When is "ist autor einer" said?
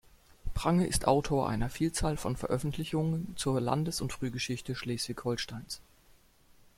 0.87-1.69